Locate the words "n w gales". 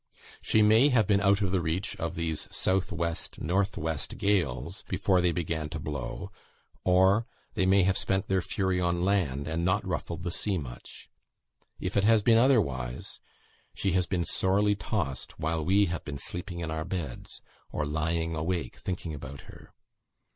3.07-4.83